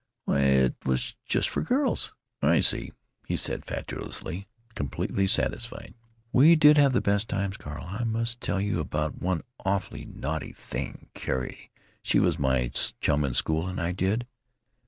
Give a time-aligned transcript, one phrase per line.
[0.25, 2.11] "Why, it was just for girls."
[2.41, 2.91] "I see,"
[3.27, 5.93] he said, fatuously, completely satisfied.
[6.33, 7.85] "We did have the best times, Carl.
[7.87, 12.69] I must tell you about one awfully naughty thing Carrie—she was my
[12.99, 14.25] chum in school—and I did.